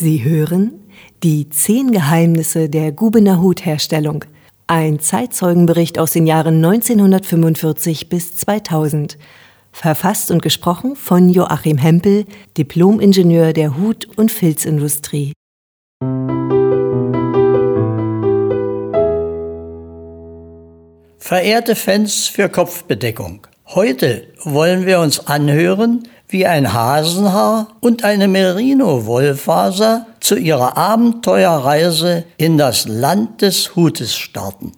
Sie 0.00 0.24
hören 0.24 0.80
die 1.22 1.50
zehn 1.50 1.92
Geheimnisse 1.92 2.70
der 2.70 2.90
Gubener 2.90 3.42
Hutherstellung. 3.42 4.24
Ein 4.66 4.98
Zeitzeugenbericht 4.98 5.98
aus 5.98 6.12
den 6.12 6.26
Jahren 6.26 6.64
1945 6.64 8.08
bis 8.08 8.34
2000. 8.34 9.18
Verfasst 9.72 10.30
und 10.30 10.40
gesprochen 10.40 10.96
von 10.96 11.28
Joachim 11.28 11.76
Hempel, 11.76 12.24
Diplomingenieur 12.56 13.52
der 13.52 13.76
Hut- 13.76 14.08
und 14.16 14.32
Filzindustrie. 14.32 15.34
Verehrte 21.18 21.76
Fans 21.76 22.26
für 22.26 22.48
Kopfbedeckung, 22.48 23.46
heute 23.66 24.28
wollen 24.44 24.86
wir 24.86 25.00
uns 25.00 25.26
anhören, 25.26 26.04
wie 26.32 26.46
ein 26.46 26.72
Hasenhaar 26.72 27.68
und 27.80 28.04
eine 28.04 28.28
Merino-Wollfaser 28.28 30.06
zu 30.20 30.36
ihrer 30.36 30.76
Abenteuerreise 30.76 32.24
in 32.36 32.58
das 32.58 32.86
Land 32.86 33.42
des 33.42 33.74
Hutes 33.76 34.16
starten. 34.16 34.72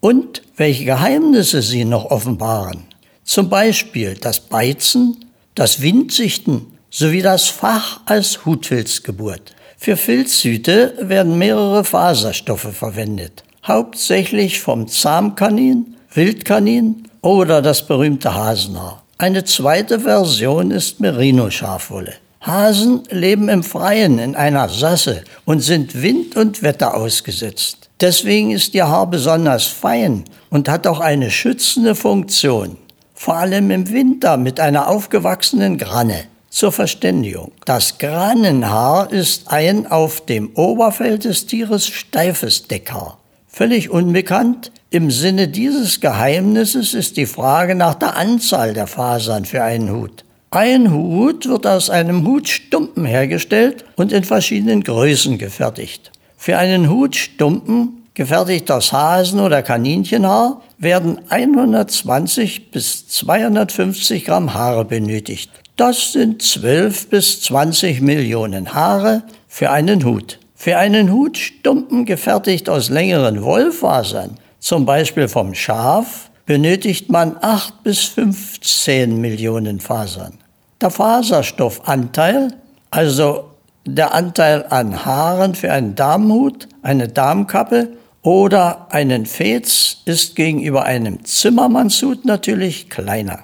Und 0.00 0.42
welche 0.56 0.84
Geheimnisse 0.84 1.62
sie 1.62 1.84
noch 1.84 2.06
offenbaren. 2.10 2.84
Zum 3.24 3.48
Beispiel 3.48 4.14
das 4.14 4.40
Beizen, 4.40 5.24
das 5.54 5.80
Windsichten 5.80 6.66
sowie 6.90 7.22
das 7.22 7.48
Fach 7.48 8.00
als 8.06 8.44
Hutfilzgeburt. 8.44 9.54
Für 9.76 9.96
Filzhüte 9.96 10.94
werden 11.00 11.38
mehrere 11.38 11.84
Faserstoffe 11.84 12.72
verwendet, 12.72 13.44
hauptsächlich 13.66 14.60
vom 14.60 14.88
Zahmkanin, 14.88 15.96
Wildkanin 16.12 17.08
oder 17.20 17.60
das 17.60 17.86
berühmte 17.86 18.34
Hasenhaar. 18.34 19.05
Eine 19.18 19.44
zweite 19.44 20.00
Version 20.00 20.70
ist 20.70 21.00
Merino-Schafwolle. 21.00 22.12
Hasen 22.42 23.04
leben 23.08 23.48
im 23.48 23.62
Freien 23.62 24.18
in 24.18 24.36
einer 24.36 24.68
Sasse 24.68 25.24
und 25.46 25.60
sind 25.60 26.02
Wind 26.02 26.36
und 26.36 26.62
Wetter 26.62 26.94
ausgesetzt. 26.94 27.88
Deswegen 28.02 28.50
ist 28.50 28.74
ihr 28.74 28.88
Haar 28.88 29.06
besonders 29.06 29.64
fein 29.64 30.24
und 30.50 30.68
hat 30.68 30.86
auch 30.86 31.00
eine 31.00 31.30
schützende 31.30 31.94
Funktion. 31.94 32.76
Vor 33.14 33.36
allem 33.36 33.70
im 33.70 33.90
Winter 33.90 34.36
mit 34.36 34.60
einer 34.60 34.86
aufgewachsenen 34.88 35.78
Granne. 35.78 36.24
Zur 36.50 36.72
Verständigung. 36.72 37.52
Das 37.64 37.96
Grannenhaar 37.96 39.10
ist 39.10 39.48
ein 39.50 39.86
auf 39.86 40.26
dem 40.26 40.50
Oberfell 40.54 41.18
des 41.18 41.46
Tieres 41.46 41.86
steifes 41.86 42.68
Deckhaar. 42.68 43.18
Völlig 43.48 43.88
unbekannt 43.88 44.72
im 44.96 45.10
Sinne 45.10 45.46
dieses 45.46 46.00
Geheimnisses 46.00 46.94
ist 46.94 47.18
die 47.18 47.26
Frage 47.26 47.74
nach 47.74 47.96
der 47.96 48.16
Anzahl 48.16 48.72
der 48.72 48.86
Fasern 48.86 49.44
für 49.44 49.62
einen 49.62 49.92
Hut. 49.92 50.24
Ein 50.50 50.90
Hut 50.90 51.46
wird 51.46 51.66
aus 51.66 51.90
einem 51.90 52.26
Hutstumpen 52.26 53.04
hergestellt 53.04 53.84
und 53.96 54.10
in 54.10 54.24
verschiedenen 54.24 54.82
Größen 54.82 55.36
gefertigt. 55.36 56.12
Für 56.38 56.56
einen 56.56 56.88
Hutstumpen, 56.88 58.06
gefertigt 58.14 58.70
aus 58.70 58.90
Hasen- 58.90 59.40
oder 59.40 59.62
Kaninchenhaar, 59.62 60.62
werden 60.78 61.18
120 61.28 62.70
bis 62.70 63.06
250 63.06 64.24
Gramm 64.24 64.54
Haare 64.54 64.86
benötigt. 64.86 65.50
Das 65.76 66.12
sind 66.12 66.40
12 66.40 67.10
bis 67.10 67.42
20 67.42 68.00
Millionen 68.00 68.72
Haare 68.72 69.24
für 69.46 69.70
einen 69.70 70.06
Hut. 70.06 70.38
Für 70.54 70.78
einen 70.78 71.12
Hutstumpen, 71.12 72.06
gefertigt 72.06 72.70
aus 72.70 72.88
längeren 72.88 73.42
Wollfasern, 73.42 74.38
zum 74.58 74.86
Beispiel 74.86 75.28
vom 75.28 75.54
Schaf, 75.54 76.30
benötigt 76.46 77.10
man 77.10 77.36
8 77.40 77.82
bis 77.82 78.04
15 78.04 79.20
Millionen 79.20 79.80
Fasern. 79.80 80.38
Der 80.80 80.90
Faserstoffanteil, 80.90 82.54
also 82.90 83.50
der 83.84 84.14
Anteil 84.14 84.66
an 84.68 85.04
Haaren 85.04 85.54
für 85.54 85.72
einen 85.72 85.94
Damenhut, 85.94 86.68
eine 86.82 87.08
Damenkappe 87.08 87.88
oder 88.22 88.88
einen 88.90 89.26
Fez, 89.26 89.98
ist 90.04 90.36
gegenüber 90.36 90.84
einem 90.84 91.24
Zimmermannshut 91.24 92.24
natürlich 92.24 92.90
kleiner. 92.90 93.40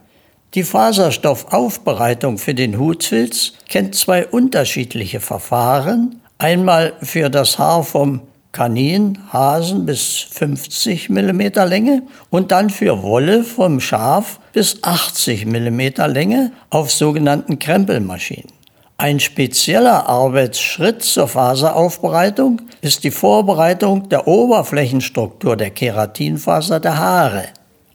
Die 0.54 0.64
Faserstoffaufbereitung 0.64 2.36
für 2.36 2.54
den 2.54 2.78
Hutfilz 2.78 3.54
kennt 3.68 3.94
zwei 3.94 4.26
unterschiedliche 4.26 5.20
Verfahren. 5.20 6.20
Einmal 6.36 6.92
für 7.00 7.30
das 7.30 7.58
Haar 7.58 7.84
vom 7.84 8.20
Kanin, 8.52 9.18
Hasen 9.32 9.86
bis 9.86 10.26
50 10.30 11.08
mm 11.08 11.40
Länge 11.66 12.02
und 12.28 12.52
dann 12.52 12.68
für 12.68 13.02
Wolle 13.02 13.44
vom 13.44 13.80
Schaf 13.80 14.38
bis 14.52 14.82
80 14.82 15.46
mm 15.46 15.80
Länge 16.06 16.52
auf 16.68 16.90
sogenannten 16.92 17.58
Krempelmaschinen. 17.58 18.52
Ein 18.98 19.18
spezieller 19.18 20.08
Arbeitsschritt 20.08 21.02
zur 21.02 21.26
Faseraufbereitung 21.26 22.62
ist 22.82 23.04
die 23.04 23.10
Vorbereitung 23.10 24.08
der 24.10 24.28
Oberflächenstruktur 24.28 25.56
der 25.56 25.70
Keratinfaser 25.70 26.78
der 26.78 26.98
Haare. 26.98 27.44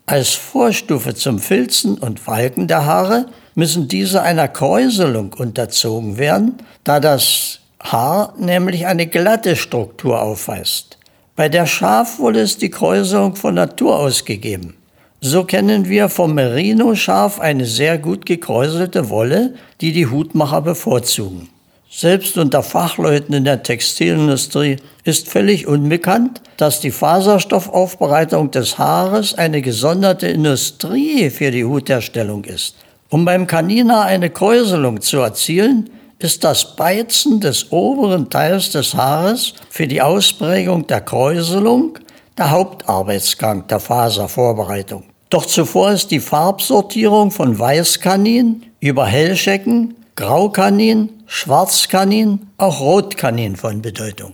Als 0.05 0.33
Vorstufe 0.33 1.13
zum 1.13 1.39
Filzen 1.39 1.97
und 1.97 2.19
Falken 2.19 2.67
der 2.67 2.85
Haare 2.85 3.27
müssen 3.55 3.87
diese 3.87 4.21
einer 4.21 4.47
Kräuselung 4.47 5.33
unterzogen 5.33 6.17
werden, 6.17 6.57
da 6.83 6.99
das 6.99 7.59
Haar 7.79 8.33
nämlich 8.37 8.87
eine 8.87 9.07
glatte 9.07 9.55
Struktur 9.55 10.21
aufweist. 10.21 10.97
Bei 11.35 11.49
der 11.49 11.67
Schafwolle 11.67 12.41
ist 12.41 12.61
die 12.61 12.71
Kräuselung 12.71 13.35
von 13.35 13.55
Natur 13.55 13.97
aus 13.99 14.25
gegeben. 14.25 14.75
So 15.21 15.43
kennen 15.43 15.87
wir 15.87 16.09
vom 16.09 16.33
Merino-Schaf 16.35 17.39
eine 17.39 17.65
sehr 17.65 17.97
gut 17.97 18.25
gekräuselte 18.25 19.09
Wolle, 19.09 19.55
die 19.81 19.91
die 19.91 20.07
Hutmacher 20.07 20.61
bevorzugen. 20.61 21.49
Selbst 21.89 22.37
unter 22.37 22.63
Fachleuten 22.63 23.33
in 23.33 23.45
der 23.45 23.63
Textilindustrie 23.63 24.77
ist 25.03 25.29
völlig 25.29 25.67
unbekannt, 25.67 26.41
dass 26.57 26.79
die 26.81 26.91
Faserstoffaufbereitung 26.91 28.51
des 28.51 28.77
Haares 28.77 29.33
eine 29.33 29.61
gesonderte 29.61 30.27
Industrie 30.27 31.29
für 31.29 31.49
die 31.49 31.65
Hutherstellung 31.65 32.43
ist. 32.43 32.75
Um 33.09 33.25
beim 33.25 33.47
Kaninhaar 33.47 34.05
eine 34.05 34.29
Kräuselung 34.29 35.01
zu 35.01 35.17
erzielen, 35.19 35.89
ist 36.19 36.43
das 36.43 36.75
Beizen 36.75 37.39
des 37.39 37.71
oberen 37.71 38.29
Teils 38.29 38.71
des 38.71 38.95
Haares 38.95 39.53
für 39.69 39.87
die 39.87 40.01
Ausprägung 40.01 40.87
der 40.87 41.01
Kräuselung 41.01 41.99
der 42.37 42.51
Hauptarbeitsgang 42.51 43.67
der 43.67 43.79
Faservorbereitung. 43.79 45.03
Doch 45.29 45.45
zuvor 45.45 45.91
ist 45.91 46.11
die 46.11 46.19
Farbsortierung 46.19 47.31
von 47.31 47.57
Weißkanin 47.59 48.63
über 48.79 49.05
Hellschecken, 49.05 49.95
Graukanin, 50.15 51.09
Schwarzkanin, 51.27 52.47
auch 52.57 52.79
Rotkanin 52.79 53.55
von 53.55 53.81
Bedeutung. 53.81 54.33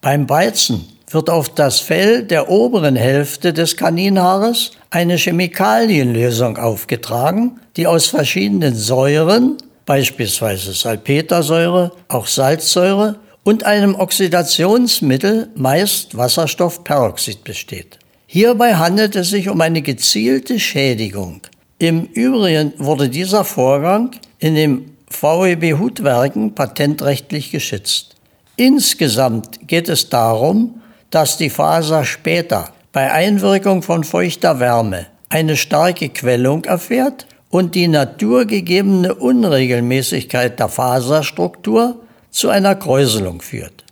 Beim 0.00 0.26
Beizen 0.26 0.86
wird 1.10 1.30
auf 1.30 1.48
das 1.48 1.80
Fell 1.80 2.22
der 2.22 2.50
oberen 2.50 2.94
Hälfte 2.94 3.52
des 3.52 3.76
Kaninhaares 3.76 4.72
eine 4.90 5.16
Chemikalienlösung 5.16 6.58
aufgetragen, 6.58 7.58
die 7.76 7.86
aus 7.86 8.06
verschiedenen 8.06 8.74
Säuren 8.74 9.56
beispielsweise 9.88 10.74
Salpetersäure, 10.74 11.92
auch 12.08 12.26
Salzsäure 12.26 13.16
und 13.42 13.64
einem 13.64 13.94
Oxidationsmittel, 13.94 15.48
meist 15.54 16.14
Wasserstoffperoxid, 16.14 17.42
besteht. 17.42 17.98
Hierbei 18.26 18.74
handelt 18.74 19.16
es 19.16 19.30
sich 19.30 19.48
um 19.48 19.58
eine 19.62 19.80
gezielte 19.80 20.60
Schädigung. 20.60 21.40
Im 21.78 22.04
Übrigen 22.04 22.74
wurde 22.76 23.08
dieser 23.08 23.44
Vorgang 23.44 24.10
in 24.38 24.54
den 24.54 24.94
VEB 25.08 25.78
Hutwerken 25.78 26.54
patentrechtlich 26.54 27.50
geschützt. 27.50 28.16
Insgesamt 28.56 29.66
geht 29.66 29.88
es 29.88 30.10
darum, 30.10 30.82
dass 31.08 31.38
die 31.38 31.48
Faser 31.48 32.04
später 32.04 32.74
bei 32.92 33.10
Einwirkung 33.10 33.82
von 33.82 34.04
feuchter 34.04 34.60
Wärme 34.60 35.06
eine 35.30 35.56
starke 35.56 36.10
Quellung 36.10 36.66
erfährt 36.66 37.26
und 37.50 37.74
die 37.74 37.88
naturgegebene 37.88 39.14
Unregelmäßigkeit 39.14 40.58
der 40.58 40.68
Faserstruktur 40.68 42.00
zu 42.30 42.48
einer 42.48 42.74
Kräuselung 42.74 43.40
führt. 43.40 43.84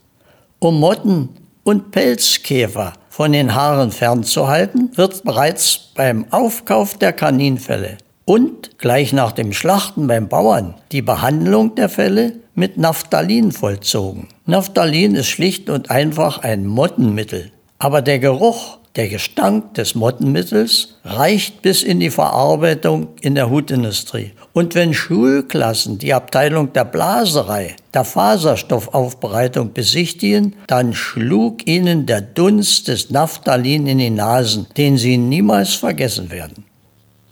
Um 0.59 0.79
Motten 0.79 1.29
und 1.63 1.91
Pelzkäfer 1.91 2.93
von 3.09 3.31
den 3.31 3.55
Haaren 3.55 3.91
fernzuhalten, 3.91 4.91
wird 4.95 5.23
bereits 5.23 5.91
beim 5.95 6.25
Aufkauf 6.31 6.97
der 6.97 7.13
Kaninfelle 7.13 7.97
und 8.25 8.77
gleich 8.77 9.13
nach 9.13 9.31
dem 9.31 9.53
Schlachten 9.53 10.07
beim 10.07 10.27
Bauern 10.27 10.75
die 10.91 11.01
Behandlung 11.01 11.75
der 11.75 11.89
Felle 11.89 12.33
mit 12.55 12.77
Naphthalin 12.77 13.51
vollzogen. 13.51 14.27
Naphthalin 14.45 15.15
ist 15.15 15.27
schlicht 15.27 15.69
und 15.69 15.89
einfach 15.89 16.39
ein 16.39 16.65
Mottenmittel, 16.65 17.51
aber 17.79 18.01
der 18.01 18.19
Geruch 18.19 18.76
der 18.97 19.07
Gestank 19.07 19.75
des 19.75 19.93
Mottenmittels 19.93 20.95
reicht 21.05 21.61
bis 21.61 21.83
in 21.83 21.99
die 21.99 22.09
Verarbeitung 22.09 23.09
in 23.21 23.35
der 23.35 23.49
Hutindustrie. 23.49 24.31
Und 24.53 24.73
wenn 24.73 24.93
Schulklassen 24.93 25.99
die 25.99 26.15
Abteilung 26.15 26.73
der 26.73 26.83
Blaserei, 26.83 27.75
der 27.93 28.03
Faserstoffaufbereitung 28.03 29.71
besichtigen, 29.71 30.55
dann 30.65 30.95
schlug 30.95 31.67
ihnen 31.67 32.07
der 32.07 32.21
Dunst 32.21 32.87
des 32.87 33.11
Naphthalin 33.11 33.85
in 33.85 33.99
die 33.99 34.09
Nasen, 34.09 34.65
den 34.75 34.97
sie 34.97 35.17
niemals 35.17 35.75
vergessen 35.75 36.31
werden. 36.31 36.65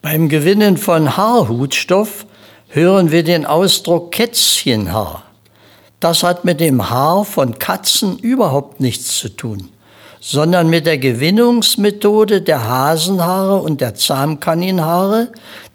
Beim 0.04 0.30
Gewinnen 0.30 0.78
von 0.78 1.18
Haarhutstoff 1.18 2.28
hören 2.68 3.12
wir 3.12 3.24
den 3.24 3.48
Ausdruck 3.48 4.12
Kätzchenhaar. 4.12 5.24
Das 6.00 6.22
hat 6.22 6.46
mit 6.46 6.60
dem 6.60 6.92
Haar 6.92 7.26
von 7.26 7.58
Katzen 7.58 8.20
überhaupt 8.20 8.80
nichts 8.80 9.18
zu 9.18 9.30
tun, 9.30 9.70
sondern 10.28 10.72
mit 10.72 10.88
der 10.88 10.98
Gewinnungsmethode 10.98 12.42
der 12.42 12.68
Hasenhaare 12.68 13.58
und 13.62 13.80
der 13.80 13.94
Zahnkaninhaare, 13.94 15.28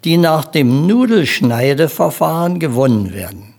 die 0.03 0.17
nach 0.17 0.43
dem 0.43 0.87
Nudelschneideverfahren 0.87 2.59
gewonnen 2.59 3.13
werden. 3.13 3.53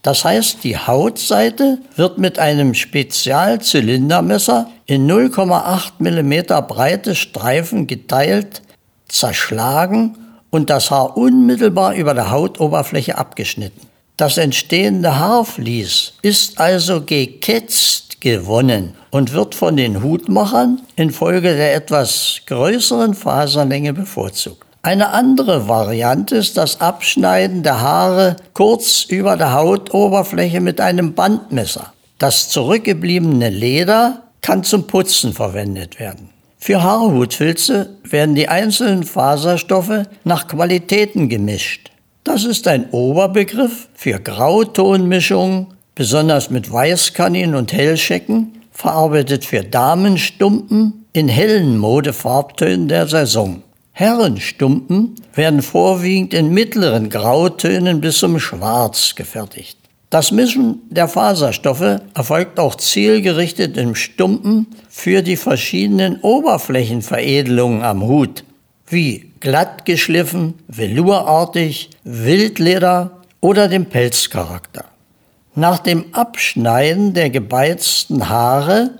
Das 0.00 0.24
heißt, 0.24 0.64
die 0.64 0.78
Hautseite 0.78 1.76
wird 1.94 2.16
mit 2.16 2.38
einem 2.38 2.72
Spezialzylindermesser 2.72 4.70
in 4.86 5.06
0,8 5.10 5.92
mm 5.98 6.66
breite 6.66 7.14
Streifen 7.14 7.86
geteilt, 7.86 8.62
zerschlagen 9.10 10.16
und 10.48 10.70
das 10.70 10.90
Haar 10.90 11.18
unmittelbar 11.18 11.94
über 11.94 12.14
der 12.14 12.30
Hautoberfläche 12.30 13.18
abgeschnitten. 13.18 13.88
Das 14.16 14.38
entstehende 14.38 15.18
Haarvlies 15.18 16.14
ist 16.22 16.58
also 16.58 17.02
geketzt 17.02 18.09
gewonnen 18.20 18.94
und 19.10 19.32
wird 19.32 19.54
von 19.54 19.76
den 19.76 20.02
Hutmachern 20.02 20.80
infolge 20.96 21.56
der 21.56 21.74
etwas 21.74 22.42
größeren 22.46 23.14
Faserlänge 23.14 23.92
bevorzugt. 23.92 24.66
Eine 24.82 25.10
andere 25.10 25.68
Variante 25.68 26.36
ist 26.36 26.56
das 26.56 26.80
Abschneiden 26.80 27.62
der 27.62 27.82
Haare 27.82 28.36
kurz 28.54 29.04
über 29.04 29.36
der 29.36 29.52
Hautoberfläche 29.52 30.60
mit 30.60 30.80
einem 30.80 31.12
Bandmesser. 31.12 31.92
Das 32.18 32.48
zurückgebliebene 32.48 33.50
Leder 33.50 34.22
kann 34.40 34.64
zum 34.64 34.86
Putzen 34.86 35.34
verwendet 35.34 36.00
werden. 36.00 36.30
Für 36.58 36.82
Haarhutfilze 36.82 37.96
werden 38.04 38.34
die 38.34 38.48
einzelnen 38.48 39.04
Faserstoffe 39.04 40.04
nach 40.24 40.46
Qualitäten 40.46 41.28
gemischt. 41.28 41.90
Das 42.24 42.44
ist 42.44 42.68
ein 42.68 42.90
Oberbegriff 42.90 43.88
für 43.94 44.20
Grautonmischungen, 44.20 45.68
besonders 46.00 46.48
mit 46.48 46.72
Weißkanin 46.72 47.54
und 47.54 47.74
Hellschecken, 47.74 48.62
verarbeitet 48.72 49.44
für 49.44 49.62
Damenstumpen 49.62 51.04
in 51.12 51.28
hellen 51.28 51.76
Modefarbtönen 51.76 52.88
der 52.88 53.06
Saison. 53.06 53.62
Herrenstumpen 53.92 55.16
werden 55.34 55.60
vorwiegend 55.60 56.32
in 56.32 56.54
mittleren 56.54 57.10
Grautönen 57.10 58.00
bis 58.00 58.16
zum 58.16 58.40
Schwarz 58.40 59.14
gefertigt. 59.14 59.76
Das 60.08 60.32
Mischen 60.32 60.80
der 60.88 61.06
Faserstoffe 61.06 62.00
erfolgt 62.14 62.58
auch 62.58 62.76
zielgerichtet 62.76 63.76
im 63.76 63.94
Stumpen 63.94 64.68
für 64.88 65.20
die 65.20 65.36
verschiedenen 65.36 66.18
Oberflächenveredelungen 66.22 67.82
am 67.82 68.04
Hut, 68.04 68.44
wie 68.86 69.32
glatt 69.40 69.84
geschliffen, 69.84 70.54
velurartig, 70.66 71.90
Wildleder 72.04 73.20
oder 73.42 73.68
dem 73.68 73.84
Pelzcharakter. 73.84 74.86
Nach 75.54 75.80
dem 75.80 76.06
Abschneiden 76.12 77.12
der 77.12 77.28
gebeizten 77.28 78.28
Haare 78.28 78.90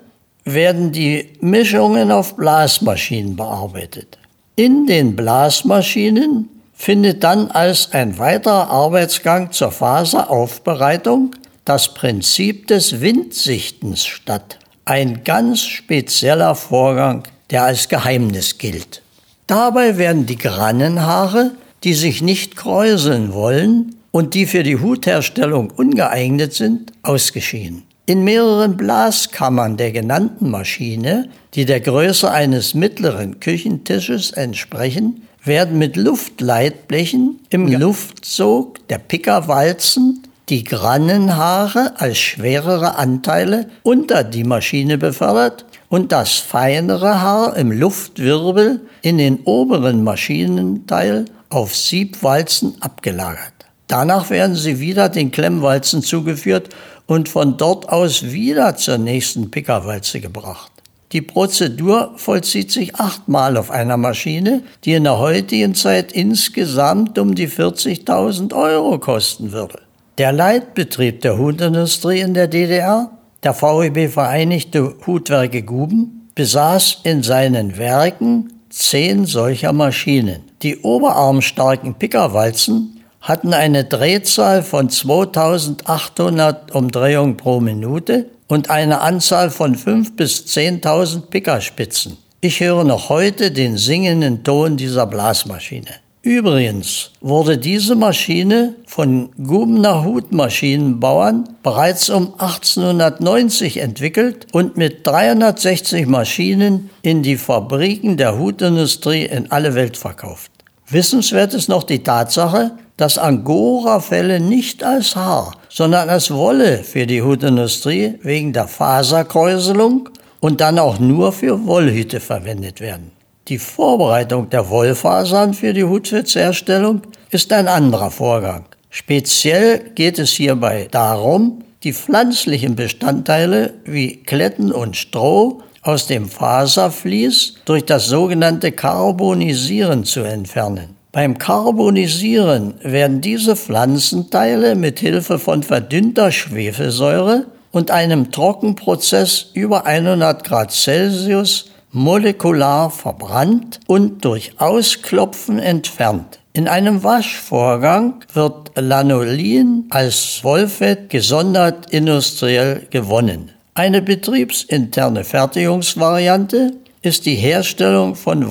werden 0.44 0.91
die 0.91 1.32
Mischungen 1.41 2.11
auf 2.11 2.37
Blasmaschinen 2.37 3.37
bearbeitet. 3.37 4.19
In 4.56 4.87
den 4.87 5.14
Blasmaschinen 5.14 6.49
findet 6.75 7.23
dann 7.23 7.50
als 7.50 7.93
ein 7.93 8.19
weiterer 8.19 8.69
Arbeitsgang 8.69 9.52
zur 9.52 9.70
Faseraufbereitung 9.70 11.37
das 11.64 11.94
Prinzip 11.94 12.67
des 12.67 13.00
Windsichtens 13.00 14.05
statt. 14.05 14.58
Ein 14.85 15.23
ganz 15.23 15.62
spezieller 15.62 16.56
Vorgang, 16.56 17.23
der 17.50 17.64
als 17.64 17.88
Geheimnis 17.88 18.58
gilt. 18.58 19.03
Dabei 19.46 19.99
werden 19.99 20.26
die 20.26 20.38
Grannenhaare, 20.38 21.53
die 21.85 21.94
sich 21.94 22.23
nicht 22.23 22.56
kräuseln 22.56 23.32
wollen 23.32 24.00
und 24.10 24.34
die 24.34 24.46
für 24.46 24.62
die 24.62 24.78
Hutherstellung 24.78 25.70
ungeeignet 25.70 26.52
sind, 26.52 26.92
ausgeschieden. 27.02 27.84
In 28.06 28.24
mehreren 28.24 28.76
Blaskammern 28.76 29.76
der 29.76 29.92
genannten 29.92 30.50
Maschine, 30.50 31.28
die 31.54 31.64
der 31.64 31.80
Größe 31.80 32.30
eines 32.30 32.74
mittleren 32.74 33.38
Küchentisches 33.38 34.32
entsprechen, 34.32 35.22
werden 35.44 35.78
mit 35.78 35.96
Luftleitblechen 35.96 37.38
im 37.50 37.68
ja. 37.68 37.78
Luftzug 37.78 38.86
der 38.88 38.98
Pickerwalzen 38.98 40.24
die 40.48 40.64
Grannenhaare 40.64 41.92
als 42.00 42.18
schwerere 42.18 42.96
Anteile 42.96 43.68
unter 43.84 44.24
die 44.24 44.44
Maschine 44.44 44.98
befördert 44.98 45.64
und 45.88 46.10
das 46.10 46.34
feinere 46.34 47.20
Haar 47.20 47.56
im 47.56 47.70
Luftwirbel 47.70 48.80
in 49.02 49.18
den 49.18 49.40
oberen 49.44 50.02
Maschinenteil 50.02 51.26
auf 51.48 51.76
Siebwalzen 51.76 52.76
abgelagert. 52.80 53.59
Danach 53.90 54.31
werden 54.31 54.54
sie 54.54 54.78
wieder 54.78 55.08
den 55.08 55.32
Klemmwalzen 55.32 56.00
zugeführt 56.00 56.69
und 57.06 57.28
von 57.28 57.56
dort 57.56 57.88
aus 57.88 58.22
wieder 58.31 58.76
zur 58.76 58.98
nächsten 58.98 59.50
Pickerwalze 59.50 60.20
gebracht. 60.20 60.70
Die 61.10 61.22
Prozedur 61.22 62.12
vollzieht 62.14 62.70
sich 62.70 62.94
achtmal 62.94 63.56
auf 63.56 63.72
einer 63.72 63.96
Maschine, 63.96 64.62
die 64.84 64.92
in 64.92 65.02
der 65.02 65.19
heutigen 65.19 65.75
Zeit 65.75 66.12
insgesamt 66.12 67.19
um 67.19 67.34
die 67.34 67.48
40.000 67.48 68.54
Euro 68.54 69.00
kosten 69.00 69.50
würde. 69.50 69.81
Der 70.19 70.31
Leitbetrieb 70.31 71.22
der 71.22 71.36
Hutindustrie 71.36 72.20
in 72.20 72.32
der 72.34 72.46
DDR 72.46 73.10
der 73.43 73.54
VEB 73.54 74.08
Vereinigte 74.08 74.94
Hutwerke 75.04 75.62
Guben 75.62 76.31
besaß 76.36 77.00
in 77.02 77.25
seinen 77.25 77.76
Werken 77.76 78.52
zehn 78.69 79.26
solcher 79.26 79.72
Maschinen. 79.72 80.43
Die 80.62 80.78
oberarmstarken 80.78 81.94
Pickerwalzen 81.94 83.00
hatten 83.20 83.52
eine 83.52 83.84
Drehzahl 83.84 84.62
von 84.62 84.88
2800 84.88 86.75
Umdrehungen 86.75 87.37
pro 87.37 87.61
Minute 87.61 88.26
und 88.49 88.70
eine 88.70 89.00
Anzahl 89.00 89.50
von 89.50 89.76
5.000 89.76 90.17
bis 90.17 90.44
10.000 90.46 91.26
Pickerspitzen. 91.31 92.17
Ich 92.40 92.61
höre 92.61 92.84
noch 92.84 93.11
heute 93.11 93.50
den 93.50 93.76
singenden 93.76 94.43
Ton 94.43 94.76
dieser 94.76 95.06
Blasmaschine. 95.06 95.90
Übrigens 96.22 97.12
wurde 97.22 97.56
diese 97.56 97.94
Maschine 97.94 98.75
von 98.87 99.31
Gubner 99.43 100.05
Hutmaschinenbauern 100.05 101.49
bereits 101.62 102.11
um 102.11 102.34
1890 102.34 103.78
entwickelt 103.78 104.46
und 104.52 104.76
mit 104.76 105.06
360 105.06 106.06
Maschinen 106.06 106.90
in 107.00 107.22
die 107.22 107.37
Fabriken 107.37 108.19
der 108.19 108.38
Hutindustrie 108.38 109.25
in 109.25 109.50
alle 109.50 109.75
Welt 109.75 109.96
verkauft. 109.96 110.50
Wissenswert 110.88 111.55
ist 111.55 111.69
noch 111.69 111.84
die 111.84 112.03
Tatsache, 112.03 112.72
dass 113.00 113.16
Angora-Felle 113.16 114.40
nicht 114.40 114.84
als 114.84 115.16
Haar, 115.16 115.56
sondern 115.70 116.10
als 116.10 116.30
Wolle 116.30 116.84
für 116.84 117.06
die 117.06 117.22
Hutindustrie 117.22 118.19
wegen 118.22 118.52
der 118.52 118.69
Faserkräuselung 118.69 120.10
und 120.40 120.60
dann 120.60 120.78
auch 120.78 120.98
nur 120.98 121.32
für 121.32 121.64
Wollhüte 121.66 122.20
verwendet 122.20 122.80
werden. 122.80 123.12
Die 123.48 123.58
Vorbereitung 123.58 124.50
der 124.50 124.69
Wollfasern 124.69 125.54
für 125.54 125.72
die 125.72 125.84
Hutfilzherstellung 125.84 127.00
ist 127.30 127.50
ein 127.54 127.69
anderer 127.69 128.10
Vorgang. 128.10 128.66
Speziell 128.90 129.78
geht 129.94 130.19
es 130.19 130.32
hierbei 130.32 130.86
darum, 130.90 131.64
die 131.82 131.94
pflanzlichen 131.94 132.76
Bestandteile 132.76 133.72
wie 133.86 134.16
Kletten 134.19 134.72
und 134.72 134.96
Stroh 134.96 135.62
aus 135.80 136.06
dem 136.06 136.28
Faservlies 136.28 137.54
durch 137.64 137.86
das 137.86 138.06
sogenannte 138.06 138.72
Carbonisieren 138.72 140.04
zu 140.04 140.20
entfernen. 140.20 140.99
Beim 141.12 141.38
Carbonisieren 141.38 142.74
werden 142.82 143.20
diese 143.20 143.56
Pflanzenteile 143.56 144.76
mit 144.76 145.00
Hilfe 145.00 145.40
von 145.40 145.64
verdünnter 145.64 146.31
Schwefelsäure 146.31 147.46
und 147.72 147.90
einem 147.90 148.31
Trockenprozess 148.31 149.46
über 149.55 149.86
100 149.86 150.44
Grad 150.44 150.70
Celsius 150.70 151.70
molekular 151.90 152.90
verbrannt 152.90 153.81
und 153.88 154.24
durch 154.24 154.52
Ausklopfen 154.60 155.58
entfernt. 155.58 156.38
In 156.52 156.69
einem 156.69 157.02
Waschvorgang 157.02 158.24
wird 158.32 158.70
Lanolin 158.76 159.86
als 159.90 160.44
Wollfett 160.44 161.10
gesondert 161.10 161.90
industriell 161.90 162.86
gewonnen. 162.90 163.50
Eine 163.74 164.00
betriebsinterne 164.00 165.24
Fertigungsvariante 165.24 166.72
ist 167.02 167.26
die 167.26 167.36
Herstellung 167.36 168.14
von 168.14 168.48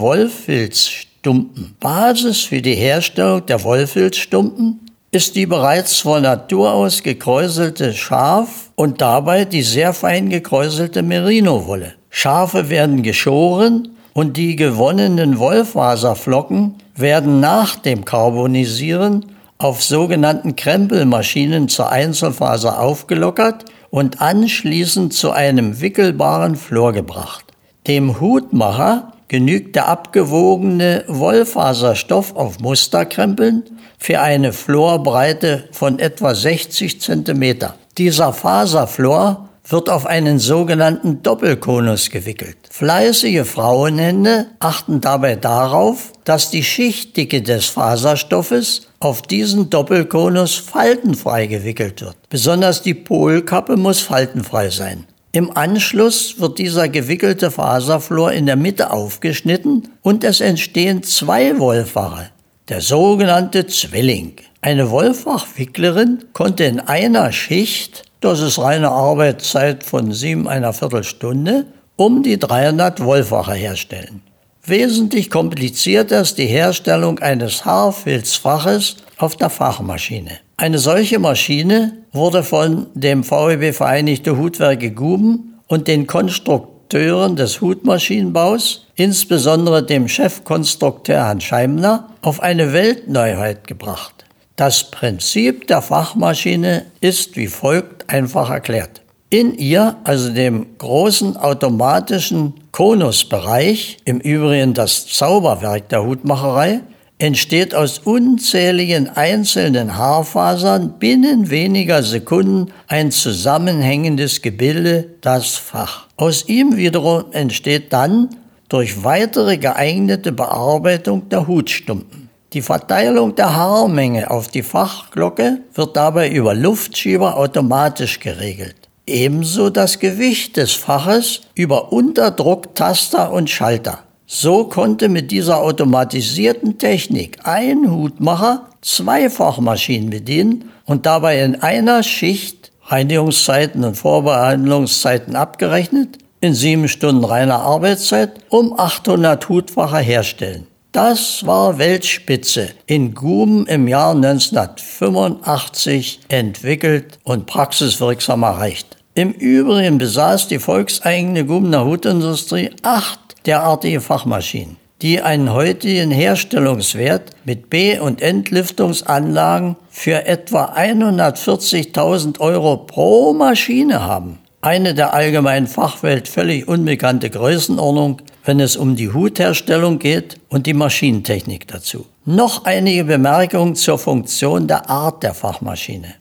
Wollfilzstumpen. 1.24 1.76
Basis 1.80 2.42
für 2.42 2.62
die 2.62 2.76
Herstellung 2.76 3.46
der 3.46 3.64
Wollfilzstumpen 3.64 4.80
ist 5.12 5.36
die 5.36 5.46
bereits 5.46 6.00
von 6.00 6.24
Natur 6.24 6.72
aus 6.72 7.04
gekräuselte 7.04 7.94
Schaf 7.94 8.70
und 8.76 9.02
dabei 9.02 9.46
die 9.46 9.64
sehr 9.64 9.94
fein 9.94 10.30
gekräuselte 10.30 11.02
Merino-Wolle. 11.02 11.96
Schafe 12.10 12.70
werden 12.70 13.04
geschoren 13.04 13.90
und 14.14 14.38
die 14.38 14.56
gewonnenen 14.56 15.40
Wollfaserflocken 15.40 16.76
werden 16.96 17.40
nach 17.40 17.76
dem 17.76 18.06
Carbonisieren 18.06 19.26
auf 19.58 19.84
sogenannten 19.84 20.56
Krempelmaschinen 20.56 21.68
zur 21.68 21.90
Einzelfaser 21.90 22.80
aufgelockert 22.80 23.66
und 23.90 24.22
anschließend 24.22 25.14
zu 25.14 25.32
einem 25.32 25.82
wickelbaren 25.82 26.56
Flor 26.56 26.94
gebracht. 26.94 27.46
Dem 27.88 28.22
Hutmacher 28.22 29.14
genügt 29.30 29.76
der 29.76 29.88
abgewogene 29.88 31.06
Wollfaserstoff 31.08 32.36
auf 32.36 32.60
Musterkrempeln 32.60 33.64
für 33.98 34.20
eine 34.20 34.52
Florbreite 34.52 35.70
von 35.72 36.00
etwa 36.00 36.36
60 36.36 37.00
cm. 37.00 37.58
Dieser 37.98 38.34
Faserflor 38.34 39.50
wird 39.68 39.90
auf 39.90 40.06
einen 40.08 40.40
sogenannten 40.40 41.22
Doppelkonus 41.22 42.10
gewickelt. 42.10 42.58
Fleißige 42.72 43.46
Frauenhände 43.46 44.48
achten 44.60 45.00
dabei 45.00 45.36
darauf, 45.36 46.12
dass 46.24 46.50
die 46.50 46.64
Schichtdicke 46.64 47.42
des 47.42 47.66
Faserstoffes 47.66 48.88
auf 49.00 49.22
diesen 49.22 49.70
Doppelkonus 49.70 50.56
faltenfrei 50.56 51.46
gewickelt 51.46 52.02
wird. 52.02 52.18
Besonders 52.30 52.82
die 52.82 52.96
Polkappe 52.96 53.78
muss 53.78 54.02
faltenfrei 54.02 54.70
sein. 54.70 55.06
Im 55.32 55.56
Anschluss 55.56 56.40
wird 56.40 56.58
dieser 56.58 56.90
gewickelte 56.90 57.52
Faserflor 57.52 58.32
in 58.32 58.46
der 58.46 58.56
Mitte 58.56 58.92
aufgeschnitten 58.92 59.90
und 60.02 60.24
es 60.24 60.42
entstehen 60.42 61.04
zwei 61.04 61.60
Wollfache, 61.60 62.32
der 62.68 62.82
sogenannte 62.82 63.68
Zwilling. 63.68 64.34
Eine 64.62 64.90
Wollfachwicklerin 64.90 66.26
konnte 66.34 66.64
in 66.66 66.80
einer 66.80 67.32
Schicht 67.32 68.10
das 68.22 68.42
ist 68.42 68.60
reine 68.60 68.90
Arbeitszeit 68.90 69.86
von 69.86 70.12
sieben 70.12 70.48
einer 70.48 70.74
Viertelstunde, 70.74 71.68
um 71.96 72.22
die 72.22 72.38
300 72.38 73.02
Wollfache 73.04 73.54
herstellen. 73.54 74.22
Wesentlich 74.70 75.32
komplizierter 75.32 76.22
ist 76.22 76.38
die 76.38 76.46
Herstellung 76.46 77.18
eines 77.20 77.66
Haarfilzfaches 77.66 78.98
auf 79.18 79.36
der 79.36 79.50
Fachmaschine. 79.50 80.40
Eine 80.58 80.78
solche 80.78 81.18
Maschine 81.18 81.94
wurde 82.12 82.44
von 82.44 82.86
dem 82.94 83.24
VEB 83.24 83.74
Vereinigte 83.74 84.38
Hutwerke 84.38 84.92
Guben 84.92 85.60
und 85.68 85.88
den 85.88 86.06
Konstrukteuren 86.06 87.36
des 87.36 87.62
Hutmaschinenbaus, 87.62 88.86
insbesondere 88.96 89.84
dem 89.84 90.08
Chefkonstrukteur 90.08 91.26
Hans 91.26 91.46
Scheimler, 91.46 92.10
auf 92.22 92.40
eine 92.40 92.72
Weltneuheit 92.72 93.66
gebracht. 93.66 94.26
Das 94.56 94.92
Prinzip 94.92 95.66
der 95.68 95.82
Fachmaschine 95.82 96.86
ist 97.02 97.38
wie 97.38 97.48
folgt 97.48 98.10
einfach 98.10 98.52
erklärt. 98.52 99.02
In 99.32 99.54
ihr, 99.54 99.96
also 100.06 100.32
dem 100.32 100.66
großen 100.80 101.38
automatischen 101.38 102.56
Konusbereich, 102.72 103.98
im 104.04 104.20
Übrigen 104.20 104.74
das 104.74 105.06
Zauberwerk 105.06 105.88
der 105.90 106.04
Hutmacherei, 106.04 106.82
entsteht 107.20 107.76
aus 107.76 108.00
unzähligen 108.00 109.08
einzelnen 109.08 109.96
Haarfasern 109.96 110.98
binnen 110.98 111.52
weniger 111.52 112.02
Sekunden 112.02 112.72
ein 112.88 113.12
zusammenhängendes 113.12 114.42
Gebilde, 114.42 115.10
das 115.22 115.58
Fach. 115.58 116.08
Aus 116.16 116.48
ihm 116.48 116.76
wiederum 116.76 117.26
entsteht 117.32 117.94
dann 117.94 118.30
durch 118.68 119.04
weitere 119.04 119.58
geeignete 119.58 120.32
Bearbeitung 120.32 121.30
der 121.30 121.48
Hutstumpen. 121.48 122.30
Die 122.54 122.64
Verteilung 122.64 123.36
der 123.36 123.56
Haarmenge 123.56 124.32
auf 124.32 124.48
die 124.48 124.64
Fachglocke 124.64 125.60
wird 125.76 125.96
dabei 125.96 126.32
über 126.32 126.56
Luftschieber 126.56 127.38
automatisch 127.38 128.20
geregelt. 128.20 128.79
Ebenso 129.10 129.70
das 129.70 130.00
Gewicht 130.00 130.58
des 130.58 130.74
Faches 130.74 131.42
über 131.56 131.92
Unterdrucktaster 131.92 133.32
und 133.32 133.50
Schalter. 133.50 134.04
So 134.28 134.66
konnte 134.66 135.10
mit 135.10 135.32
dieser 135.32 135.58
automatisierten 135.58 136.78
Technik 136.78 137.40
ein 137.44 137.92
Hutmacher 137.92 138.68
zwei 138.82 139.32
Fachmaschinen 139.32 140.12
bedienen 140.12 140.70
und 140.86 141.08
dabei 141.08 141.44
in 141.44 141.56
einer 141.56 142.04
Schicht 142.04 142.72
Reinigungszeiten 142.86 143.84
und 143.84 143.96
Vorbehandlungszeiten 143.96 145.36
abgerechnet, 145.36 146.20
in 146.42 146.54
sieben 146.54 146.88
Stunden 146.88 147.24
reiner 147.24 147.60
Arbeitszeit 147.60 148.34
um 148.50 148.80
800 148.80 149.50
Hutfacher 149.50 149.98
herstellen. 149.98 150.68
Das 150.92 151.46
war 151.46 151.78
Weltspitze 151.78 152.70
in 152.88 153.14
Guben 153.14 153.68
im 153.68 153.88
Jahr 153.88 154.16
1985 154.16 156.22
entwickelt 156.30 157.20
und 157.24 157.46
praxiswirksam 157.46 158.42
erreicht. 158.42 158.98
Im 159.20 159.34
Übrigen 159.34 159.98
besaß 159.98 160.48
die 160.48 160.60
volkseigene 160.60 161.44
Gubener 161.44 161.84
Hutindustrie 161.84 162.70
acht 162.84 163.20
derartige 163.46 164.00
Fachmaschinen, 164.00 164.78
die 165.02 165.22
einen 165.22 165.52
heutigen 165.52 166.10
Herstellungswert 166.10 167.32
mit 167.44 167.70
B- 167.70 168.00
und 168.00 168.22
Entlüftungsanlagen 168.22 169.76
für 169.90 170.26
etwa 170.26 170.74
140.000 170.74 172.40
Euro 172.40 172.78
pro 172.78 173.34
Maschine 173.34 174.06
haben. 174.06 174.40
Eine 174.62 174.94
der 174.94 175.14
allgemeinen 175.14 175.68
Fachwelt 175.68 176.30
völlig 176.30 176.70
unbekannte 176.70 177.30
Größenordnung 177.30 178.22
wenn 178.46 178.60
es 178.60 178.78
um 178.78 178.96
die 178.96 179.14
Hutherstellung 179.14 180.00
geht 180.00 180.40
und 180.50 180.66
die 180.66 180.74
Maschinentechnik 180.74 181.68
dazu. 181.68 182.08
Noch 182.26 182.66
einige 182.66 183.04
Bemerkungen 183.04 183.76
zur 183.76 184.00
Funktion 184.00 184.68
der 184.68 184.90
Art 184.90 185.22
der 185.22 185.36
Fachmaschine. 185.36 186.16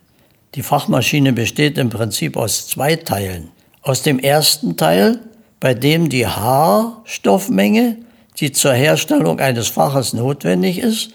Die 0.59 0.65
Fachmaschine 0.65 1.33
besteht 1.33 1.79
im 1.79 1.88
Prinzip 1.88 2.37
aus 2.37 2.67
zwei 2.67 2.97
Teilen. 2.97 3.53
Aus 3.83 4.03
dem 4.03 4.19
ersten 4.19 4.77
Teil, 4.77 5.21
bei 5.61 5.73
dem 5.73 6.09
die 6.09 6.27
Haarstoffmenge, 6.27 7.99
die 8.41 8.50
zur 8.50 8.73
Herstellung 8.73 9.38
eines 9.38 9.69
Faches 9.69 10.15
notwendig 10.15 10.81
ist, 10.81 11.11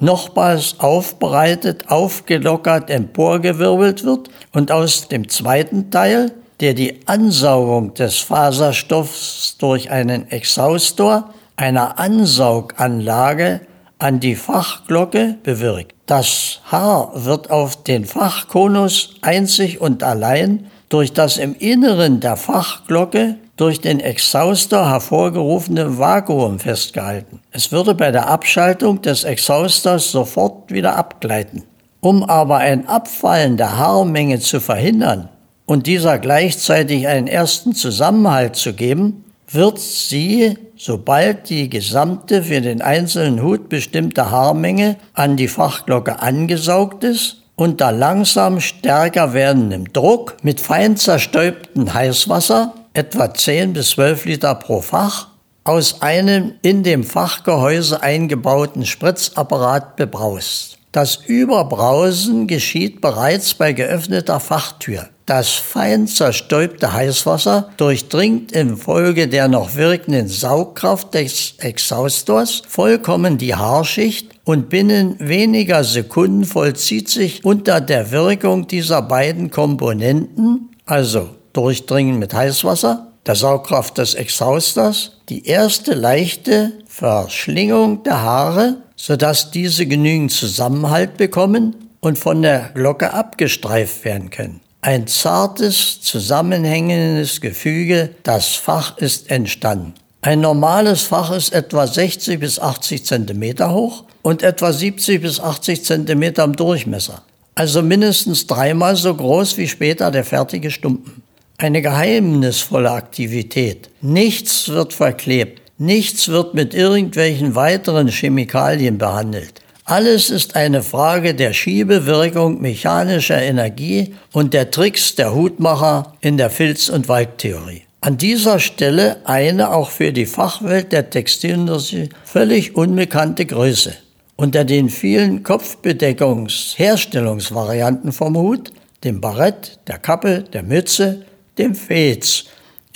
nochmals 0.00 0.76
aufbereitet, 0.78 1.90
aufgelockert, 1.90 2.88
emporgewirbelt 2.88 4.04
wird 4.04 4.30
und 4.54 4.72
aus 4.72 5.06
dem 5.06 5.28
zweiten 5.28 5.90
Teil, 5.90 6.32
der 6.60 6.72
die 6.72 7.06
Ansaugung 7.06 7.92
des 7.92 8.16
Faserstoffs 8.16 9.58
durch 9.58 9.90
einen 9.90 10.30
Exhaustor 10.30 11.34
einer 11.56 11.98
Ansauganlage 11.98 13.60
an 13.98 14.20
die 14.20 14.36
Fachglocke 14.36 15.36
bewirkt. 15.42 15.94
Das 16.06 16.60
Haar 16.70 17.10
wird 17.14 17.50
auf 17.50 17.82
den 17.82 18.04
Fachkonus 18.04 19.16
einzig 19.22 19.80
und 19.80 20.02
allein 20.02 20.66
durch 20.88 21.12
das 21.12 21.36
im 21.36 21.54
Inneren 21.54 22.20
der 22.20 22.36
Fachglocke 22.36 23.36
durch 23.56 23.80
den 23.80 24.00
Exhaustor 24.00 24.88
hervorgerufene 24.88 25.98
Vakuum 25.98 26.60
festgehalten. 26.60 27.40
Es 27.50 27.72
würde 27.72 27.94
bei 27.94 28.10
der 28.10 28.28
Abschaltung 28.28 29.02
des 29.02 29.24
Exhaustors 29.24 30.12
sofort 30.12 30.70
wieder 30.72 30.96
abgleiten. 30.96 31.64
Um 32.00 32.22
aber 32.22 32.58
ein 32.58 32.86
Abfallen 32.86 33.56
der 33.56 33.76
Haarmenge 33.76 34.38
zu 34.38 34.60
verhindern, 34.60 35.28
und 35.68 35.86
dieser 35.86 36.18
gleichzeitig 36.18 37.08
einen 37.08 37.26
ersten 37.26 37.74
Zusammenhalt 37.74 38.56
zu 38.56 38.72
geben, 38.72 39.24
wird 39.50 39.78
sie, 39.78 40.58
sobald 40.76 41.48
die 41.48 41.70
gesamte 41.70 42.42
für 42.42 42.60
den 42.60 42.82
einzelnen 42.82 43.42
Hut 43.42 43.68
bestimmte 43.68 44.30
Haarmenge 44.30 44.96
an 45.14 45.36
die 45.36 45.48
Fachglocke 45.48 46.20
angesaugt 46.20 47.04
ist, 47.04 47.42
unter 47.56 47.90
langsam 47.90 48.60
stärker 48.60 49.32
werdendem 49.32 49.92
Druck 49.92 50.36
mit 50.42 50.60
fein 50.60 50.96
zerstäubtem 50.96 51.92
Heißwasser, 51.92 52.74
etwa 52.92 53.34
10 53.34 53.72
bis 53.72 53.90
12 53.90 54.26
Liter 54.26 54.54
pro 54.54 54.80
Fach, 54.80 55.28
aus 55.64 56.02
einem 56.02 56.54
in 56.62 56.82
dem 56.82 57.04
Fachgehäuse 57.04 58.02
eingebauten 58.02 58.86
Spritzapparat 58.86 59.96
bebraust. 59.96 60.77
Das 60.92 61.16
Überbrausen 61.26 62.46
geschieht 62.46 63.00
bereits 63.00 63.54
bei 63.54 63.72
geöffneter 63.74 64.40
Fachtür. 64.40 65.08
Das 65.26 65.50
fein 65.50 66.06
zerstäubte 66.06 66.94
Heißwasser 66.94 67.68
durchdringt 67.76 68.50
infolge 68.52 69.28
der 69.28 69.48
noch 69.48 69.74
wirkenden 69.74 70.26
Saugkraft 70.26 71.12
des 71.12 71.52
Exhaustors 71.58 72.62
vollkommen 72.66 73.36
die 73.36 73.54
Haarschicht 73.54 74.30
und 74.44 74.70
binnen 74.70 75.16
weniger 75.18 75.84
Sekunden 75.84 76.46
vollzieht 76.46 77.10
sich 77.10 77.44
unter 77.44 77.82
der 77.82 78.10
Wirkung 78.10 78.66
dieser 78.66 79.02
beiden 79.02 79.50
Komponenten, 79.50 80.70
also 80.86 81.28
Durchdringen 81.52 82.18
mit 82.18 82.32
Heißwasser, 82.32 83.08
der 83.26 83.34
Saugkraft 83.34 83.98
des 83.98 84.14
Exhausters, 84.14 85.20
die 85.28 85.44
erste 85.46 85.92
leichte 85.92 86.72
Verschlingung 86.98 88.02
der 88.02 88.22
Haare, 88.22 88.78
sodass 88.96 89.52
diese 89.52 89.86
genügend 89.86 90.32
Zusammenhalt 90.32 91.16
bekommen 91.16 91.76
und 92.00 92.18
von 92.18 92.42
der 92.42 92.70
Glocke 92.74 93.14
abgestreift 93.14 94.04
werden 94.04 94.30
können. 94.30 94.60
Ein 94.80 95.06
zartes, 95.06 96.00
zusammenhängendes 96.00 97.40
Gefüge, 97.40 98.10
das 98.24 98.56
Fach 98.56 98.98
ist 98.98 99.30
entstanden. 99.30 99.94
Ein 100.22 100.40
normales 100.40 101.02
Fach 101.02 101.30
ist 101.30 101.52
etwa 101.52 101.86
60 101.86 102.40
bis 102.40 102.58
80 102.58 103.04
Zentimeter 103.04 103.72
hoch 103.72 104.02
und 104.22 104.42
etwa 104.42 104.72
70 104.72 105.22
bis 105.22 105.38
80 105.38 105.84
Zentimeter 105.84 106.42
im 106.42 106.56
Durchmesser. 106.56 107.22
Also 107.54 107.80
mindestens 107.80 108.48
dreimal 108.48 108.96
so 108.96 109.14
groß 109.14 109.56
wie 109.56 109.68
später 109.68 110.10
der 110.10 110.24
fertige 110.24 110.72
Stumpen. 110.72 111.22
Eine 111.58 111.80
geheimnisvolle 111.80 112.90
Aktivität. 112.90 113.88
Nichts 114.00 114.68
wird 114.68 114.92
verklebt. 114.92 115.67
Nichts 115.78 116.28
wird 116.28 116.52
mit 116.54 116.74
irgendwelchen 116.74 117.54
weiteren 117.54 118.08
Chemikalien 118.08 118.98
behandelt. 118.98 119.62
Alles 119.84 120.28
ist 120.28 120.56
eine 120.56 120.82
Frage 120.82 121.34
der 121.34 121.52
Schiebewirkung 121.52 122.60
mechanischer 122.60 123.40
Energie 123.40 124.16
und 124.32 124.54
der 124.54 124.72
Tricks 124.72 125.14
der 125.14 125.32
Hutmacher 125.34 126.14
in 126.20 126.36
der 126.36 126.50
Filz- 126.50 126.88
und 126.88 127.08
Waldtheorie. 127.08 127.82
An 128.00 128.18
dieser 128.18 128.58
Stelle 128.58 129.18
eine 129.24 129.72
auch 129.72 129.90
für 129.90 130.12
die 130.12 130.26
Fachwelt 130.26 130.90
der 130.92 131.10
Textilindustrie 131.10 132.08
völlig 132.24 132.74
unbekannte 132.76 133.46
Größe. 133.46 133.94
Unter 134.36 134.64
den 134.64 134.90
vielen 134.90 135.42
Kopfbedeckungsherstellungsvarianten 135.42 138.12
vom 138.12 138.36
Hut 138.36 138.70
dem 139.04 139.20
Barett, 139.20 139.78
der 139.86 139.98
Kappe, 139.98 140.44
der 140.52 140.62
Mütze, 140.62 141.24
dem 141.56 141.74
Fez, 141.74 142.46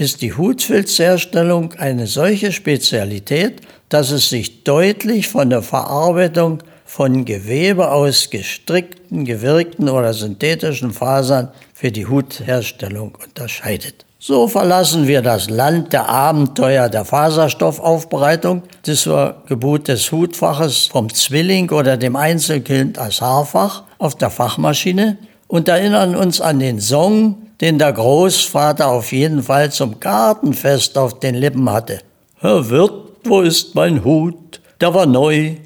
ist 0.02 0.20
die 0.20 0.34
Hutfilzherstellung 0.34 1.74
eine 1.78 2.08
solche 2.08 2.50
Spezialität, 2.50 3.60
dass 3.88 4.10
es 4.10 4.28
sich 4.28 4.64
deutlich 4.64 5.28
von 5.28 5.48
der 5.48 5.62
Verarbeitung 5.62 6.58
von 6.84 7.24
Gewebe 7.24 7.90
aus 7.92 8.28
gestrickten, 8.28 9.24
gewirkten 9.24 9.88
oder 9.88 10.12
synthetischen 10.12 10.90
Fasern 10.90 11.50
für 11.72 11.92
die 11.92 12.06
Hutherstellung 12.06 13.16
unterscheidet. 13.24 14.04
So 14.18 14.48
verlassen 14.48 15.06
wir 15.06 15.22
das 15.22 15.48
Land 15.48 15.92
der 15.92 16.08
Abenteuer 16.08 16.88
der 16.88 17.04
Faserstoffaufbereitung, 17.04 18.62
des 18.84 19.08
Gebot 19.46 19.86
des 19.86 20.10
Hutfaches 20.10 20.86
vom 20.86 21.14
Zwilling 21.14 21.70
oder 21.70 21.96
dem 21.96 22.16
Einzelkind 22.16 22.98
als 22.98 23.20
Haarfach 23.20 23.84
auf 23.98 24.16
der 24.16 24.30
Fachmaschine 24.30 25.16
und 25.52 25.68
erinnern 25.68 26.16
uns 26.16 26.40
an 26.40 26.60
den 26.60 26.80
Song, 26.80 27.36
den 27.60 27.78
der 27.78 27.92
Großvater 27.92 28.88
auf 28.88 29.12
jeden 29.12 29.42
Fall 29.42 29.70
zum 29.70 30.00
Gartenfest 30.00 30.96
auf 30.96 31.20
den 31.20 31.34
Lippen 31.34 31.70
hatte. 31.70 32.00
Herr 32.38 32.70
Wirt, 32.70 33.18
wo 33.24 33.42
ist 33.42 33.74
mein 33.74 34.02
Hut? 34.02 34.62
Der 34.80 34.94
war 34.94 35.04
neu, 35.04 35.56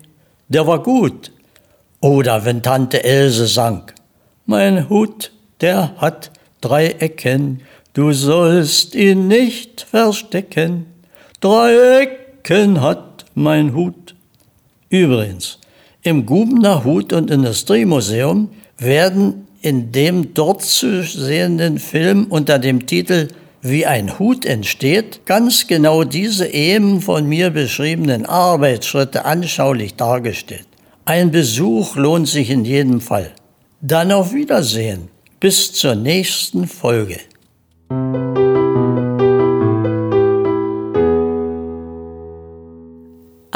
der 0.49 0.66
war 0.66 0.83
gut. 0.83 1.31
Oder 2.00 2.45
wenn 2.45 2.64
Tante 2.64 3.05
Else 3.05 3.47
sang, 3.47 3.85
mein 4.45 4.88
Hut, 4.88 5.31
der 5.61 5.93
hat 5.99 6.33
drei 6.61 6.88
Ecken, 6.88 7.62
Du 7.93 8.12
sollst 8.12 8.97
ihn 8.97 9.28
nicht 9.28 9.83
verstecken, 9.88 10.87
drei 11.40 12.00
Ecken 12.00 12.81
hat 12.81 13.25
mein 13.37 13.73
Hut. 13.73 14.16
Übrigens, 14.88 15.61
im 16.02 16.26
Gubener 16.26 16.83
Hut- 16.83 17.12
und 17.12 17.31
Industriemuseum 17.31 18.50
werden 18.78 19.45
in 19.66 19.90
dem 19.90 20.32
dort 20.32 20.62
zu 20.62 21.02
sehenden 21.02 21.80
Film 21.80 22.28
unter 22.30 22.61
dem 22.61 22.87
Titel 22.87 23.26
Wie 23.62 23.85
ein 23.85 24.16
Hut 24.16 24.44
entsteht, 24.44 25.26
ganz 25.26 25.66
genau 25.66 26.04
diese 26.04 26.46
eben 26.46 27.00
von 27.00 27.28
mir 27.28 27.50
beschriebenen 27.50 28.26
Arbeitsschritte 28.26 29.25
anschaulich 29.25 29.96
dargestellt. 29.96 30.68
Ein 31.04 31.32
Besuch 31.32 31.96
lohnt 31.96 32.28
sich 32.28 32.50
in 32.50 32.64
jedem 32.64 33.00
Fall. 33.00 33.32
Dann 33.80 34.12
auf 34.12 34.32
Wiedersehen. 34.32 35.08
Bis 35.40 35.73
zur 35.73 35.96
nächsten 35.96 36.68
Folge. 36.68 37.18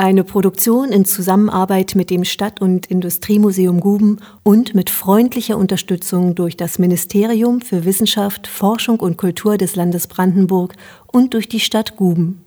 Eine 0.03 0.25
Produktion 0.25 0.93
in 0.93 1.05
Zusammenarbeit 1.05 1.95
mit 1.95 2.09
dem 2.09 2.25
Stadt- 2.25 2.63
und 2.63 2.87
Industriemuseum 2.87 3.81
Guben 3.81 4.17
und 4.43 4.75
mit 4.75 4.89
freundlicher 4.89 5.59
Unterstützung 5.59 6.35
durch 6.35 6.57
das 6.57 6.79
Ministerium 6.79 7.61
für 7.61 7.85
Wissenschaft, 7.85 8.47
Forschung 8.47 8.99
und 9.01 9.19
Kultur 9.19 9.59
des 9.59 9.77
Landes 9.77 10.07
Brandenburg 10.07 10.73
und 11.07 11.35
durch 11.35 11.51
die 11.51 11.61
Stadt 11.61 11.97
Guben. 11.97 12.43